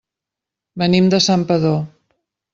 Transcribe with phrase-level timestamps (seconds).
[0.83, 1.79] Venim de Santpedor.